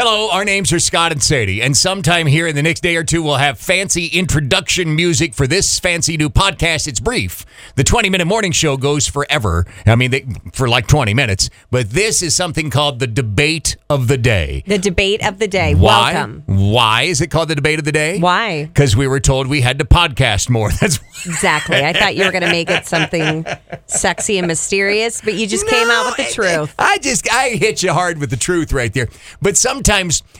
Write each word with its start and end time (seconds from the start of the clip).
Hello, 0.00 0.30
our 0.30 0.44
names 0.44 0.72
are 0.72 0.78
Scott 0.78 1.10
and 1.10 1.20
Sadie, 1.20 1.60
and 1.60 1.76
sometime 1.76 2.28
here 2.28 2.46
in 2.46 2.54
the 2.54 2.62
next 2.62 2.84
day 2.84 2.94
or 2.94 3.02
two, 3.02 3.20
we'll 3.20 3.34
have 3.34 3.58
fancy 3.58 4.06
introduction 4.06 4.94
music 4.94 5.34
for 5.34 5.48
this 5.48 5.80
fancy 5.80 6.16
new 6.16 6.30
podcast. 6.30 6.86
It's 6.86 7.00
brief. 7.00 7.44
The 7.74 7.82
20 7.82 8.08
minute 8.08 8.26
morning 8.26 8.52
show 8.52 8.76
goes 8.76 9.08
forever. 9.08 9.66
I 9.86 9.96
mean, 9.96 10.12
they, 10.12 10.24
for 10.52 10.68
like 10.68 10.86
20 10.86 11.14
minutes, 11.14 11.50
but 11.72 11.90
this 11.90 12.22
is 12.22 12.36
something 12.36 12.70
called 12.70 13.00
the 13.00 13.08
debate 13.08 13.76
of 13.90 14.06
the 14.06 14.16
day. 14.16 14.62
The 14.68 14.78
debate 14.78 15.26
of 15.26 15.40
the 15.40 15.48
day. 15.48 15.74
Why? 15.74 16.12
Welcome. 16.12 16.44
Why 16.46 17.02
is 17.02 17.20
it 17.20 17.32
called 17.32 17.48
the 17.48 17.56
debate 17.56 17.80
of 17.80 17.84
the 17.84 17.90
day? 17.90 18.20
Why? 18.20 18.66
Because 18.66 18.94
we 18.94 19.08
were 19.08 19.18
told 19.18 19.48
we 19.48 19.62
had 19.62 19.80
to 19.80 19.84
podcast 19.84 20.48
more. 20.48 20.70
That's 20.80 21.00
Exactly. 21.26 21.84
I 21.84 21.92
thought 21.92 22.14
you 22.14 22.24
were 22.24 22.30
going 22.30 22.44
to 22.44 22.52
make 22.52 22.70
it 22.70 22.86
something 22.86 23.44
sexy 23.86 24.38
and 24.38 24.46
mysterious, 24.46 25.20
but 25.20 25.34
you 25.34 25.48
just 25.48 25.66
came 25.66 25.90
out 25.90 26.06
with 26.06 26.28
the 26.28 26.32
truth. 26.32 26.72
I 26.78 26.98
just 26.98 27.28
I 27.32 27.48
hit 27.48 27.82
you 27.82 27.92
hard 27.92 28.18
with 28.18 28.30
the 28.30 28.36
truth 28.36 28.72
right 28.72 28.94
there. 28.94 29.08
But 29.42 29.56
sometimes 29.56 29.87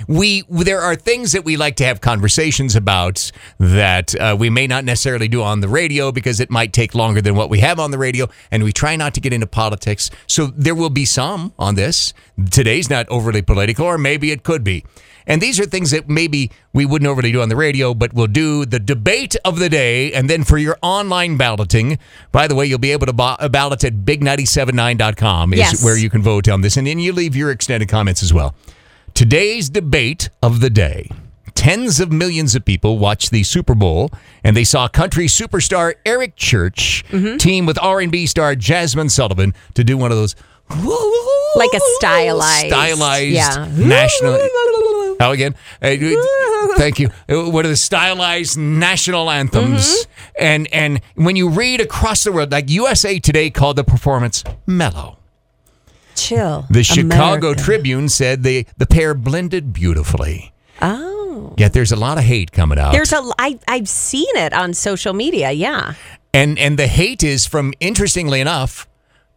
we 0.07 0.43
there 0.49 0.81
are 0.81 0.95
things 0.95 1.33
that 1.33 1.45
we 1.45 1.57
like 1.57 1.77
to 1.77 1.85
have 1.85 2.01
conversations 2.01 2.77
about 2.77 3.31
that 3.59 4.15
uh, 4.15 4.37
we 4.39 4.51
may 4.51 4.67
not 4.67 4.85
necessarily 4.85 5.29
do 5.29 5.43
on 5.43 5.61
the 5.61 5.69
radio 5.69 6.13
because 6.13 6.41
it 6.41 6.51
might 6.51 6.73
take 6.73 6.95
longer 6.95 7.21
than 7.21 7.35
what 7.35 7.51
we 7.51 7.61
have 7.61 7.79
on 7.81 7.91
the 7.91 7.99
radio, 7.99 8.29
and 8.51 8.63
we 8.65 8.73
try 8.73 8.97
not 8.97 9.15
to 9.15 9.21
get 9.21 9.33
into 9.33 9.47
politics. 9.47 10.11
So 10.27 10.47
there 10.49 10.75
will 10.75 10.91
be 10.91 11.05
some 11.05 11.53
on 11.59 11.75
this. 11.75 12.13
Today's 12.51 12.91
not 12.91 13.09
overly 13.09 13.43
political, 13.43 13.87
or 13.87 13.99
maybe 13.99 14.31
it 14.31 14.43
could 14.43 14.63
be. 14.63 14.85
And 15.27 15.43
these 15.43 15.61
are 15.61 15.67
things 15.67 15.91
that 15.91 16.09
maybe 16.09 16.51
we 16.73 16.87
wouldn't 16.87 17.07
overly 17.09 17.33
do 17.33 17.43
on 17.43 17.51
the 17.51 17.57
radio, 17.57 17.93
but 17.93 18.15
we'll 18.15 18.29
do 18.29 18.65
the 18.65 18.79
debate 18.79 19.37
of 19.45 19.59
the 19.59 19.69
day. 19.69 20.11
And 20.15 20.29
then 20.31 20.43
for 20.43 20.57
your 20.57 20.79
online 20.81 21.37
balloting, 21.37 21.99
by 22.33 22.49
the 22.49 22.55
way, 22.55 22.65
you'll 22.65 22.79
be 22.79 22.93
able 22.93 23.05
to 23.07 23.13
ba- 23.13 23.49
ballot 23.51 23.85
at 23.85 23.93
big979.com 24.07 25.53
is 25.53 25.59
Yes. 25.59 25.85
where 25.85 25.99
you 25.99 26.09
can 26.09 26.23
vote 26.23 26.49
on 26.49 26.63
this. 26.63 26.79
And 26.79 26.87
then 26.87 26.99
you 26.99 27.13
leave 27.13 27.37
your 27.37 27.51
extended 27.51 27.91
comments 27.91 28.23
as 28.23 28.33
well. 28.33 28.55
Today's 29.19 29.69
debate 29.69 30.31
of 30.45 30.61
the 30.61 30.71
day. 30.71 31.11
Tens 31.57 31.99
of 31.99 32.13
millions 32.13 32.55
of 32.55 32.65
people 32.65 32.99
watched 32.99 33.33
the 33.33 33.43
Super 33.43 33.75
Bowl, 33.75 34.13
and 34.45 34.57
they 34.57 34.63
saw 34.63 34.87
country 34.87 35.27
superstar 35.27 35.95
Eric 36.07 36.37
Church 36.37 37.05
mm-hmm. 37.09 37.37
team 37.37 37.67
with 37.67 37.83
R&B 37.83 38.27
star 38.27 38.55
Jazmine 38.55 39.11
Sullivan 39.11 39.55
to 39.75 39.83
do 39.83 39.99
one 39.99 40.13
of 40.13 40.19
those 40.19 40.37
Like 41.57 41.75
a 41.75 41.81
stylized- 41.97 42.69
stylized 42.69 43.33
yeah. 43.33 43.69
national. 43.77 44.35
How 45.19 45.33
again? 45.33 45.57
Thank 45.81 47.01
you. 47.01 47.09
What 47.29 47.67
are 47.67 47.71
the 47.71 47.77
stylized 47.77 48.57
national 48.57 49.33
anthems? 49.33 49.83
Mm-hmm. 49.89 50.33
And 50.39 50.73
and 50.73 51.01
when 51.17 51.35
you 51.35 51.49
read 51.49 51.81
across 51.81 52.23
the 52.23 52.31
world, 52.31 52.53
like 52.53 52.71
USA 52.71 53.19
Today 53.19 53.51
called 53.51 53.75
the 53.75 53.85
performance 53.85 54.45
mellow. 54.65 55.19
Chill. 56.23 56.67
The 56.71 56.83
Chicago 56.83 57.49
America. 57.49 57.63
Tribune 57.63 58.09
said 58.09 58.43
the 58.43 58.67
the 58.77 58.87
pair 58.87 59.15
blended 59.15 59.73
beautifully. 59.73 60.53
Oh. 60.83 61.55
Yet 61.57 61.73
there's 61.73 61.93
a 61.93 61.97
lot 61.97 62.19
of 62.19 62.25
hate 62.25 62.53
coming 62.53 62.79
out. 62.79 62.93
There's 62.93 63.13
a 63.13 63.23
I 63.39 63.59
I've 63.67 63.89
seen 63.89 64.29
it 64.37 64.53
on 64.53 64.75
social 64.75 65.13
media. 65.13 65.51
Yeah. 65.51 65.95
and 66.35 66.59
and 66.59 66.79
the 66.79 66.87
hate 66.87 67.23
is 67.23 67.47
from 67.47 67.73
interestingly 67.81 68.41
enough 68.41 68.87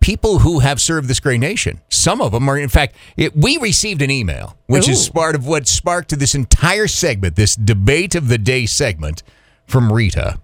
people 0.02 0.40
who 0.40 0.60
have 0.60 0.82
served 0.82 1.08
this 1.08 1.20
great 1.20 1.40
nation 1.40 1.80
some 1.90 2.20
of 2.22 2.32
them 2.32 2.50
are 2.50 2.58
in 2.58 2.68
fact 2.70 2.96
it, 3.16 3.36
we 3.38 3.58
received 3.58 4.02
an 4.02 4.10
email 4.10 4.58
which 4.66 4.90
is 4.90 5.08
part 5.10 5.36
of 5.36 5.46
what 5.46 5.68
sparked 5.68 6.18
this 6.18 6.34
entire 6.34 6.88
segment 6.88 7.36
this 7.36 7.56
debate 7.56 8.16
of 8.16 8.28
the 8.28 8.38
day 8.38 8.66
segment 8.66 9.22
from 9.68 9.94
rita 9.94 10.40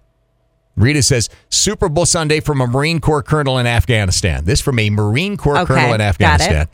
Rita 0.77 1.03
says 1.03 1.29
Super 1.49 1.89
Bowl 1.89 2.05
Sunday 2.05 2.39
from 2.39 2.61
a 2.61 2.67
Marine 2.67 3.01
Corps 3.01 3.23
colonel 3.23 3.57
in 3.57 3.65
Afghanistan. 3.67 4.45
This 4.45 4.61
from 4.61 4.79
a 4.79 4.89
Marine 4.89 5.35
Corps 5.35 5.57
Okay, 5.57 5.65
colonel 5.65 5.93
in. 5.93 6.01
Afghanistan. 6.01 6.67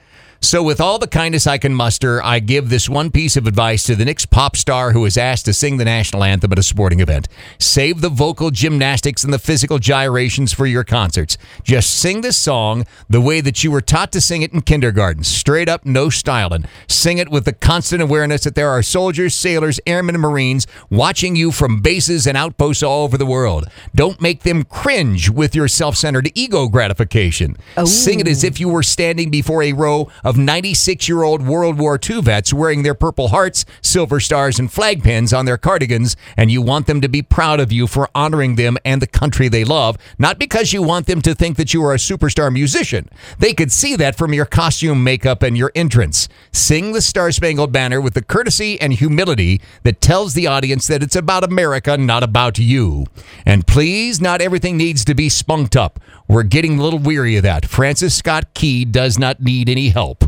So, 0.43 0.61
with 0.61 0.81
all 0.81 0.99
the 0.99 1.07
kindness 1.07 1.47
I 1.47 1.57
can 1.57 1.73
muster, 1.73 2.21
I 2.21 2.39
give 2.39 2.67
this 2.69 2.89
one 2.89 3.11
piece 3.11 3.37
of 3.37 3.47
advice 3.47 3.85
to 3.85 3.95
the 3.95 4.03
next 4.03 4.25
pop 4.25 4.57
star 4.57 4.91
who 4.91 5.05
is 5.05 5.17
asked 5.17 5.45
to 5.45 5.53
sing 5.53 5.77
the 5.77 5.85
national 5.85 6.21
anthem 6.21 6.51
at 6.51 6.59
a 6.59 6.63
sporting 6.63 6.99
event. 6.99 7.29
Save 7.59 8.01
the 8.01 8.09
vocal 8.09 8.51
gymnastics 8.51 9.23
and 9.23 9.31
the 9.31 9.39
physical 9.39 9.79
gyrations 9.79 10.51
for 10.51 10.65
your 10.65 10.83
concerts. 10.83 11.37
Just 11.63 11.91
sing 11.91 12.19
this 12.19 12.37
song 12.37 12.85
the 13.09 13.21
way 13.21 13.39
that 13.39 13.63
you 13.63 13.71
were 13.71 13.79
taught 13.79 14.11
to 14.11 14.19
sing 14.19 14.41
it 14.41 14.51
in 14.51 14.61
kindergarten. 14.61 15.23
Straight 15.23 15.69
up, 15.69 15.85
no 15.85 16.09
styling. 16.09 16.65
Sing 16.89 17.19
it 17.19 17.29
with 17.29 17.45
the 17.45 17.53
constant 17.53 18.01
awareness 18.01 18.43
that 18.43 18.55
there 18.55 18.69
are 18.69 18.83
soldiers, 18.83 19.33
sailors, 19.33 19.79
airmen, 19.87 20.13
and 20.13 20.21
Marines 20.21 20.67
watching 20.89 21.37
you 21.37 21.53
from 21.53 21.79
bases 21.79 22.27
and 22.27 22.35
outposts 22.35 22.83
all 22.83 23.05
over 23.05 23.17
the 23.17 23.25
world. 23.25 23.69
Don't 23.95 24.19
make 24.19 24.43
them 24.43 24.65
cringe 24.65 25.29
with 25.29 25.55
your 25.55 25.69
self 25.69 25.95
centered 25.95 26.29
ego 26.35 26.67
gratification. 26.67 27.55
Sing 27.85 28.19
it 28.19 28.27
as 28.27 28.43
if 28.43 28.59
you 28.59 28.67
were 28.67 28.83
standing 28.83 29.31
before 29.31 29.63
a 29.63 29.71
row 29.71 30.09
of 30.21 30.32
96 30.37 31.07
year 31.07 31.23
old 31.23 31.45
World 31.45 31.77
War 31.77 31.99
II 32.03 32.21
vets 32.21 32.53
wearing 32.53 32.83
their 32.83 32.93
Purple 32.93 33.29
Hearts, 33.29 33.65
silver 33.81 34.19
stars, 34.19 34.59
and 34.59 34.71
flag 34.71 35.03
pins 35.03 35.33
on 35.33 35.45
their 35.45 35.57
cardigans, 35.57 36.15
and 36.37 36.51
you 36.51 36.61
want 36.61 36.87
them 36.87 37.01
to 37.01 37.07
be 37.07 37.21
proud 37.21 37.59
of 37.59 37.71
you 37.71 37.87
for 37.87 38.09
honoring 38.15 38.55
them 38.55 38.77
and 38.85 39.01
the 39.01 39.07
country 39.07 39.47
they 39.47 39.63
love, 39.63 39.97
not 40.17 40.39
because 40.39 40.73
you 40.73 40.81
want 40.81 41.07
them 41.07 41.21
to 41.21 41.35
think 41.35 41.57
that 41.57 41.73
you 41.73 41.83
are 41.83 41.93
a 41.93 41.97
superstar 41.97 42.51
musician. 42.51 43.09
They 43.39 43.53
could 43.53 43.71
see 43.71 43.95
that 43.95 44.15
from 44.15 44.33
your 44.33 44.45
costume, 44.45 45.03
makeup, 45.03 45.43
and 45.43 45.57
your 45.57 45.71
entrance. 45.75 46.29
Sing 46.51 46.93
the 46.93 47.01
Star 47.01 47.31
Spangled 47.31 47.71
Banner 47.71 47.99
with 47.99 48.13
the 48.13 48.23
courtesy 48.23 48.79
and 48.79 48.93
humility 48.93 49.61
that 49.83 50.01
tells 50.01 50.33
the 50.33 50.47
audience 50.47 50.87
that 50.87 51.03
it's 51.03 51.15
about 51.15 51.43
America, 51.43 51.97
not 51.97 52.23
about 52.23 52.57
you. 52.59 53.05
And 53.45 53.65
please, 53.67 54.21
not 54.21 54.41
everything 54.41 54.77
needs 54.77 55.05
to 55.05 55.15
be 55.15 55.29
spunked 55.29 55.75
up. 55.75 55.99
We're 56.27 56.43
getting 56.43 56.79
a 56.79 56.83
little 56.83 56.99
weary 56.99 57.37
of 57.37 57.43
that. 57.43 57.65
Francis 57.65 58.15
Scott 58.15 58.53
Key 58.53 58.85
does 58.85 59.19
not 59.19 59.41
need 59.41 59.69
any 59.69 59.89
help. 59.89 60.22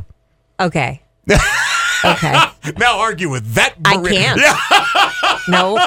Okay. 0.60 1.02
okay. 2.04 2.36
Now 2.78 3.00
argue 3.00 3.30
with 3.30 3.54
that. 3.54 3.76
I 3.86 4.02
can't. 4.02 4.42
No. 5.48 5.78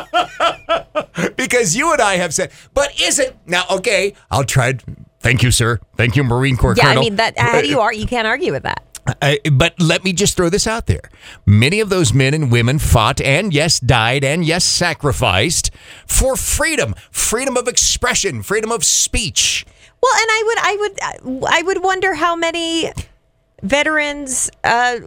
because 1.36 1.74
you 1.74 1.92
and 1.92 2.00
I 2.00 2.14
have 2.16 2.32
said, 2.32 2.52
but 2.74 3.00
isn't 3.00 3.34
now 3.48 3.64
okay? 3.68 4.14
I'll 4.30 4.44
try. 4.44 4.74
Thank 5.18 5.42
you, 5.42 5.50
sir. 5.50 5.80
Thank 5.96 6.14
you, 6.14 6.22
Marine 6.22 6.56
Corps 6.56 6.76
Yeah. 6.76 6.90
I 6.90 6.94
mean 6.94 7.16
that. 7.16 7.36
How 7.36 7.60
do 7.60 7.68
you 7.68 7.80
are? 7.80 7.92
You 7.92 8.06
can't 8.06 8.28
argue 8.28 8.52
with 8.52 8.62
that. 8.62 8.84
Uh, 9.20 9.34
but 9.52 9.74
let 9.80 10.04
me 10.04 10.12
just 10.12 10.36
throw 10.36 10.48
this 10.48 10.66
out 10.66 10.86
there. 10.86 11.10
Many 11.46 11.80
of 11.80 11.88
those 11.88 12.12
men 12.12 12.34
and 12.34 12.52
women 12.52 12.78
fought 12.78 13.20
and, 13.20 13.52
yes, 13.52 13.80
died 13.80 14.22
and, 14.22 14.44
yes, 14.44 14.64
sacrificed 14.64 15.70
for 16.06 16.36
freedom, 16.36 16.94
freedom 17.10 17.56
of 17.56 17.66
expression, 17.68 18.42
freedom 18.42 18.70
of 18.70 18.84
speech. 18.84 19.66
Well, 20.00 20.12
and 20.14 20.28
I 20.30 20.42
would, 20.46 20.58
I 20.58 20.76
would, 20.78 21.48
I 21.50 21.62
would 21.62 21.82
wonder 21.82 22.14
how 22.14 22.36
many 22.36 22.92
veterans 23.62 24.50
uh, 24.64 24.98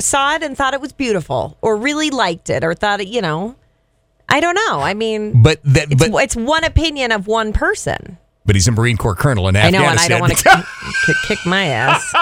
saw 0.00 0.34
it 0.34 0.42
and 0.42 0.56
thought 0.56 0.74
it 0.74 0.80
was 0.80 0.92
beautiful, 0.92 1.56
or 1.62 1.76
really 1.76 2.10
liked 2.10 2.50
it, 2.50 2.64
or 2.64 2.74
thought 2.74 3.00
it. 3.00 3.08
You 3.08 3.20
know, 3.22 3.56
I 4.28 4.40
don't 4.40 4.54
know. 4.54 4.80
I 4.80 4.94
mean, 4.94 5.42
But 5.42 5.60
that, 5.64 5.90
it's, 5.92 6.08
but 6.08 6.22
it's 6.24 6.36
one 6.36 6.64
opinion 6.64 7.12
of 7.12 7.26
one 7.26 7.52
person. 7.52 8.18
but 8.46 8.54
he's 8.56 8.68
a 8.68 8.72
Marine 8.72 8.96
Corps 8.96 9.14
colonel 9.14 9.48
in 9.48 9.56
I 9.56 9.70
know, 9.70 9.82
and 9.84 9.98
I 9.98 10.08
don't 10.08 10.20
want 10.20 10.36
to 10.38 10.66
kick 11.26 11.38
my 11.46 11.64
ass. 11.66 12.14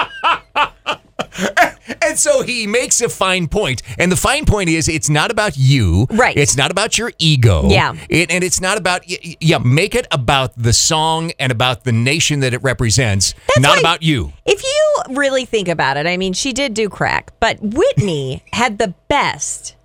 And 2.01 2.17
so 2.19 2.43
he 2.43 2.65
makes 2.67 3.01
a 3.01 3.09
fine. 3.09 3.49
And 3.97 4.11
the 4.11 4.15
fine 4.15 4.45
point 4.45 4.69
is 4.69 4.87
it's 4.87 5.09
not 5.09 5.31
about 5.31 5.57
you. 5.57 6.05
Right. 6.11 6.37
It's 6.37 6.55
not 6.55 6.69
about 6.71 6.97
your 6.97 7.11
ego. 7.17 7.67
Yeah. 7.67 7.95
It, 8.09 8.29
and 8.31 8.43
it's 8.43 8.61
not 8.61 8.77
about, 8.77 9.03
yeah, 9.41 9.57
make 9.57 9.95
it 9.95 10.05
about 10.11 10.53
the 10.55 10.71
song 10.71 11.31
and 11.39 11.51
about 11.51 11.83
the 11.83 11.91
nation 11.91 12.39
that 12.41 12.53
it 12.53 12.61
represents, 12.63 13.33
That's 13.47 13.59
not 13.59 13.75
why- 13.77 13.79
about 13.79 14.03
you. 14.03 14.33
If 14.45 14.63
you 14.63 15.15
really 15.15 15.45
think 15.45 15.67
about 15.67 15.97
it, 15.97 16.05
I 16.05 16.15
mean, 16.17 16.33
she 16.33 16.53
did 16.53 16.73
do 16.75 16.89
crack, 16.89 17.31
but 17.39 17.57
Whitney 17.59 18.43
had 18.53 18.77
the 18.77 18.93
best. 19.07 19.75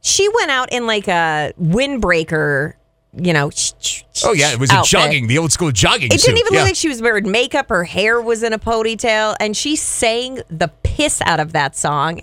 She 0.00 0.28
went 0.28 0.50
out 0.50 0.72
in 0.72 0.86
like 0.86 1.06
a 1.08 1.52
windbreaker, 1.60 2.74
you 3.14 3.32
know. 3.32 3.50
Oh, 4.24 4.32
yeah. 4.32 4.52
It 4.52 4.58
was 4.58 4.70
a 4.72 4.82
jogging, 4.84 5.26
the 5.26 5.38
old 5.38 5.52
school 5.52 5.70
jogging 5.70 6.10
It 6.12 6.20
suit. 6.20 6.26
didn't 6.26 6.38
even 6.40 6.54
Yeah. 6.54 6.60
look 6.60 6.68
like 6.70 6.76
she 6.76 6.88
was 6.88 7.00
wearing 7.02 7.30
makeup. 7.30 7.68
Her 7.68 7.84
hair 7.84 8.20
was 8.20 8.42
in 8.42 8.52
a 8.52 8.58
ponytail, 8.58 9.36
and 9.40 9.56
she 9.56 9.76
sang 9.76 10.40
the 10.48 10.68
piss 10.96 11.20
out 11.22 11.40
of 11.40 11.52
that 11.52 11.76
song. 11.76 12.20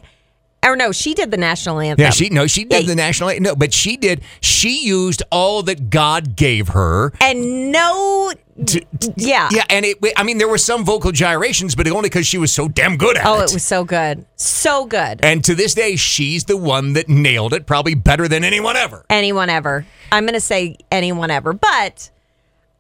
Or 0.61 0.75
no, 0.75 0.91
she 0.91 1.13
did 1.13 1.31
the 1.31 1.37
national 1.37 1.79
anthem. 1.79 2.03
Yeah, 2.03 2.09
she 2.09 2.29
no, 2.29 2.45
she 2.45 2.65
did 2.65 2.81
Yeah. 2.83 2.87
the 2.89 2.95
national 2.95 3.29
anthem. 3.29 3.43
no, 3.43 3.55
but 3.55 3.73
she 3.73 3.95
did. 3.95 4.21
She 4.41 4.83
used 4.85 5.23
all 5.31 5.63
that 5.63 5.89
God 5.89 6.35
gave 6.35 6.69
her. 6.69 7.13
and 7.21 7.71
no, 7.71 8.33
To, 8.65 8.85
yeah. 9.15 9.47
yeah, 9.53 9.63
and 9.69 9.85
it. 9.85 9.97
I 10.17 10.23
mean, 10.23 10.37
there 10.37 10.49
were 10.49 10.57
some 10.57 10.83
vocal 10.83 11.13
gyrations, 11.13 11.75
but 11.75 11.87
only 11.87 12.09
because 12.09 12.27
she 12.27 12.37
was 12.37 12.51
so 12.51 12.67
damn 12.67 12.97
good 12.97 13.15
at 13.17 13.25
Oh, 13.25 13.35
it. 13.35 13.37
Oh, 13.37 13.43
it 13.43 13.53
was 13.53 13.63
so 13.63 13.85
good, 13.85 14.25
so 14.35 14.85
good. 14.85 15.21
And 15.23 15.41
to 15.45 15.55
this 15.55 15.73
day, 15.73 15.95
she's 15.95 16.43
the 16.43 16.57
one 16.57 16.91
that 16.91 17.07
nailed 17.07 17.53
it, 17.53 17.65
probably 17.65 17.95
better 17.95 18.27
than 18.27 18.43
anyone 18.43 18.75
ever. 18.75 19.05
anyone 19.09 19.49
ever. 19.49 19.85
I'm 20.11 20.25
going 20.25 20.33
to 20.33 20.41
say 20.41 20.75
anyone 20.91 21.31
ever, 21.31 21.53
but 21.53 22.09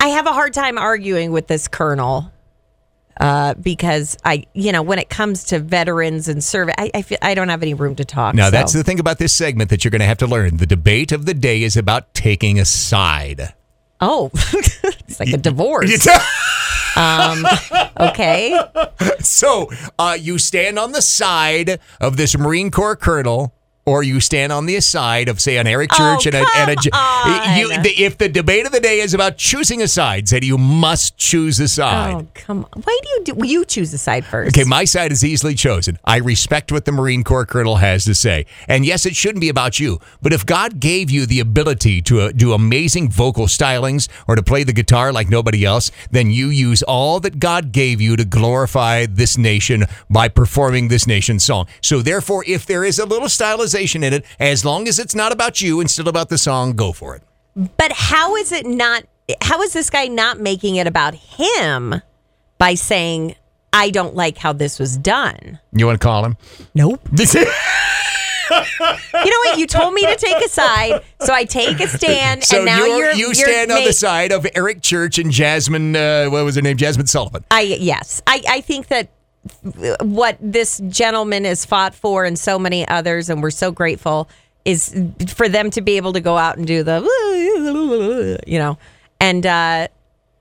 I 0.01 0.09
have 0.09 0.27
a 0.27 0.33
hard 0.33 0.53
time 0.53 0.77
arguing 0.77 1.31
with 1.31 1.47
this 1.47 1.69
colonel 1.69 2.29
uh, 3.19 3.53
because 3.55 4.17
I, 4.23 4.45
you 4.53 4.71
know, 4.71 4.81
when 4.81 4.99
it 4.99 5.09
comes 5.09 5.43
to 5.45 5.59
veterans 5.59 6.27
and 6.27 6.43
service, 6.43 6.75
I, 6.77 6.91
I 6.93 7.01
feel 7.01 7.17
I 7.21 7.35
don't 7.35 7.49
have 7.49 7.61
any 7.61 7.73
room 7.73 7.95
to 7.95 8.05
talk. 8.05 8.35
Now, 8.35 8.45
so. 8.45 8.51
that's 8.51 8.73
the 8.73 8.83
thing 8.83 8.99
about 8.99 9.17
this 9.19 9.33
segment 9.33 9.69
that 9.69 9.83
you're 9.83 9.91
going 9.91 9.99
to 9.99 10.05
have 10.05 10.17
to 10.19 10.27
learn. 10.27 10.57
The 10.57 10.65
debate 10.65 11.11
of 11.11 11.25
the 11.25 11.33
day 11.33 11.63
is 11.63 11.75
about 11.75 12.13
taking 12.13 12.59
a 12.59 12.65
side. 12.65 13.53
oh, 14.01 14.31
it's 14.33 15.19
like 15.19 15.33
a 15.33 15.37
divorce. 15.37 16.07
um, 16.95 17.45
okay, 17.99 18.57
so, 19.19 19.69
uh, 19.97 20.17
you 20.19 20.37
stand 20.37 20.79
on 20.79 20.91
the 20.93 21.01
side 21.01 21.79
of 21.99 22.17
this 22.17 22.37
Marine 22.37 22.71
Corps 22.71 22.95
colonel. 22.95 23.53
Or 23.89 24.03
you 24.03 24.19
stand 24.19 24.51
on 24.51 24.67
the 24.67 24.79
side 24.81 25.29
of, 25.29 25.41
say, 25.41 25.57
an 25.57 25.65
Eric 25.65 25.89
Church 25.91 26.27
Oh, 26.27 26.29
and 26.29 26.35
a, 26.35 26.45
and 26.55 26.69
a 26.69 26.75
you, 27.59 27.67
the, 27.81 27.93
if 27.97 28.19
the 28.19 28.29
debate 28.29 28.67
of 28.67 28.71
the 28.71 28.79
day 28.79 28.99
is 28.99 29.15
about 29.15 29.37
choosing 29.37 29.81
a 29.81 29.87
side, 29.87 30.29
say 30.29 30.39
you 30.43 30.59
must 30.59 31.17
choose 31.17 31.59
a 31.59 31.67
side. 31.67 32.13
oh 32.13 32.27
come 32.35 32.67
on. 32.71 32.83
Why 32.83 32.99
do 33.01 33.09
you 33.09 33.23
do? 33.23 33.33
Well, 33.33 33.49
you 33.49 33.65
choose 33.65 33.91
a 33.93 33.97
side 33.97 34.25
first. 34.25 34.55
Okay, 34.55 34.63
my 34.67 34.85
side 34.85 35.11
is 35.11 35.25
easily 35.25 35.55
chosen. 35.55 35.97
I 36.05 36.17
respect 36.17 36.71
what 36.71 36.85
the 36.85 36.91
Marine 36.91 37.23
Corps 37.23 37.47
colonel 37.47 37.77
has 37.77 38.05
to 38.05 38.13
say. 38.13 38.45
And 38.67 38.85
yes, 38.85 39.07
it 39.07 39.15
shouldn't 39.15 39.41
be 39.41 39.49
about 39.49 39.79
you. 39.79 39.99
But 40.21 40.33
if 40.33 40.45
God 40.45 40.79
gave 40.79 41.09
you 41.09 41.25
the 41.25 41.39
ability 41.39 42.03
to 42.03 42.21
uh, 42.21 42.31
do 42.31 42.53
amazing 42.53 43.09
vocal 43.09 43.47
stylings 43.47 44.07
or 44.27 44.35
to 44.35 44.43
play 44.43 44.63
the 44.63 44.73
guitar 44.73 45.11
like 45.11 45.29
nobody 45.29 45.65
else, 45.65 45.89
then 46.11 46.29
you 46.29 46.49
use 46.49 46.83
all 46.83 47.19
that 47.21 47.39
God 47.39 47.71
gave 47.71 47.99
you 48.01 48.15
to 48.17 48.23
glorify 48.25 49.07
this 49.07 49.35
nation 49.35 49.85
by 50.11 50.27
performing 50.27 50.89
this 50.89 51.07
nation's 51.07 51.43
song. 51.43 51.65
So 51.81 52.03
therefore, 52.03 52.43
if 52.45 52.67
there 52.67 52.83
is 52.85 52.99
a 52.99 53.05
little 53.05 53.27
stylization 53.29 53.78
in 54.03 54.13
it, 54.13 54.25
as 54.39 54.63
long 54.65 54.87
as 54.87 54.99
it's 54.99 55.15
not 55.15 55.31
about 55.31 55.61
you 55.61 55.79
and 55.79 55.89
still 55.89 56.07
about 56.07 56.29
the 56.29 56.37
song, 56.37 56.73
go 56.73 56.91
for 56.91 57.15
it. 57.15 57.23
But 57.77 57.91
how 57.93 58.35
is 58.35 58.51
it 58.51 58.65
not? 58.65 59.03
How 59.41 59.61
is 59.61 59.73
this 59.73 59.89
guy 59.89 60.07
not 60.07 60.39
making 60.39 60.75
it 60.75 60.87
about 60.87 61.13
him 61.15 62.01
by 62.57 62.73
saying, 62.75 63.35
"I 63.73 63.89
don't 63.89 64.15
like 64.15 64.37
how 64.37 64.53
this 64.53 64.79
was 64.79 64.97
done"? 64.97 65.59
You 65.73 65.85
want 65.85 65.99
to 65.99 66.05
call 66.05 66.25
him? 66.25 66.37
Nope. 66.73 67.01
You 68.51 68.55
know 69.29 69.39
what? 69.45 69.59
You 69.59 69.67
told 69.67 69.93
me 69.93 70.05
to 70.07 70.15
take 70.15 70.43
a 70.43 70.49
side, 70.49 71.03
so 71.21 71.33
I 71.33 71.43
take 71.45 71.79
a 71.79 71.87
stand, 71.87 72.43
So 72.43 72.57
and 72.57 72.65
now 72.65 72.83
you're, 72.83 72.97
you're 72.97 73.11
you 73.11 73.25
you're 73.27 73.33
stand 73.35 73.71
on 73.71 73.79
ma- 73.81 73.85
the 73.85 73.93
side 73.93 74.31
of 74.31 74.47
Eric 74.55 74.81
Church 74.81 75.19
and 75.19 75.29
Jazmine, 75.31 75.95
uh, 75.95 76.31
what 76.31 76.43
was 76.45 76.55
her 76.55 76.61
name? 76.63 76.77
Jazmine 76.77 77.07
Sullivan. 77.07 77.43
I 77.51 77.61
yes, 77.61 78.21
I 78.25 78.41
I 78.49 78.61
think 78.61 78.87
that 78.87 79.09
what 80.01 80.37
this 80.39 80.81
gentleman 80.89 81.45
has 81.45 81.65
fought 81.65 81.93
for, 81.95 82.25
and 82.25 82.37
so 82.37 82.57
many 82.57 82.87
others, 82.87 83.29
and 83.29 83.41
we're 83.41 83.51
so 83.51 83.71
grateful, 83.71 84.29
is 84.65 84.95
for 85.27 85.49
them 85.49 85.69
to 85.71 85.81
be 85.81 85.97
able 85.97 86.13
to 86.13 86.21
go 86.21 86.37
out 86.37 86.57
and 86.57 86.65
do 86.67 86.83
the, 86.83 88.39
you 88.47 88.59
know, 88.59 88.77
and 89.19 89.45
uh 89.45 89.87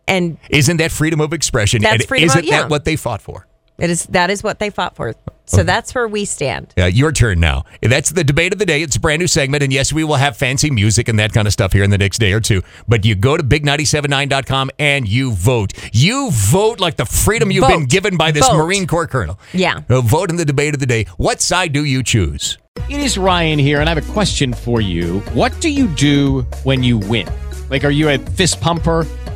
and 0.06 0.38
Isn't 0.50 0.76
that 0.78 0.92
freedom 0.92 1.20
of 1.20 1.32
expression? 1.32 1.82
That's 1.82 2.02
and 2.02 2.08
freedom 2.08 2.26
isn't 2.26 2.38
of- 2.40 2.44
yeah. 2.44 2.62
that 2.62 2.70
what 2.70 2.84
they 2.84 2.96
fought 2.96 3.20
for? 3.22 3.46
It 3.78 3.90
is 3.90 4.06
that 4.06 4.30
is 4.30 4.42
what 4.42 4.58
they 4.58 4.70
fought 4.70 4.96
for. 4.96 5.14
So 5.48 5.62
that's 5.62 5.94
where 5.94 6.06
we 6.06 6.26
stand. 6.26 6.74
Uh, 6.76 6.84
your 6.86 7.10
turn 7.10 7.40
now. 7.40 7.64
That's 7.80 8.10
the 8.10 8.22
debate 8.22 8.52
of 8.52 8.58
the 8.58 8.66
day. 8.66 8.82
It's 8.82 8.96
a 8.96 9.00
brand 9.00 9.20
new 9.20 9.26
segment. 9.26 9.62
And 9.62 9.72
yes, 9.72 9.92
we 9.92 10.04
will 10.04 10.16
have 10.16 10.36
fancy 10.36 10.70
music 10.70 11.08
and 11.08 11.18
that 11.18 11.32
kind 11.32 11.46
of 11.46 11.52
stuff 11.52 11.72
here 11.72 11.82
in 11.82 11.90
the 11.90 11.96
next 11.96 12.18
day 12.18 12.32
or 12.34 12.40
two. 12.40 12.62
But 12.86 13.06
you 13.06 13.14
go 13.14 13.36
to 13.36 13.42
big979.com 13.42 14.70
and 14.78 15.08
you 15.08 15.32
vote. 15.32 15.72
You 15.92 16.30
vote 16.32 16.80
like 16.80 16.96
the 16.96 17.06
freedom 17.06 17.50
you've 17.50 17.66
been 17.66 17.86
given 17.86 18.18
by 18.18 18.30
this 18.30 18.46
Vote. 18.46 18.58
Marine 18.58 18.86
Corps 18.86 19.06
colonel. 19.06 19.40
Yeah. 19.54 19.80
Uh, 19.88 20.02
vote 20.02 20.28
in 20.30 20.36
the 20.36 20.44
debate 20.44 20.74
of 20.74 20.80
the 20.80 20.86
day. 20.86 21.06
What 21.16 21.40
side 21.40 21.72
do 21.72 21.84
you 21.84 22.02
choose? 22.02 22.58
It 22.90 23.00
is 23.00 23.18
Ryan 23.18 23.58
here, 23.58 23.80
and 23.80 23.88
I 23.88 23.94
have 23.94 24.08
a 24.08 24.12
question 24.12 24.52
for 24.52 24.80
you. 24.80 25.20
What 25.32 25.58
do 25.60 25.70
you 25.70 25.88
do 25.88 26.42
when 26.62 26.82
you 26.82 26.98
win? 26.98 27.28
Like, 27.70 27.84
are 27.84 27.90
you 27.90 28.08
a 28.08 28.18
fist 28.18 28.60
pumper? 28.60 29.06